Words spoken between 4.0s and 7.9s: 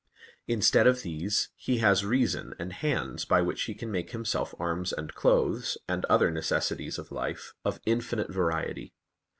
himself arms and clothes, and other necessaries of life, of